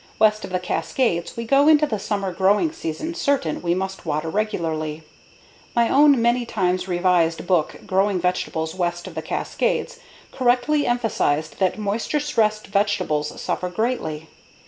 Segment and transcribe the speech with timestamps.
[0.17, 4.31] West of the Cascades we go into the summer growing season certain we must water
[4.31, 5.03] regularly.
[5.75, 9.99] My own many times revised book Growing Vegetables West of the Cascades
[10.31, 14.27] correctly emphasized that moisture stressed vegetables suffer greatly.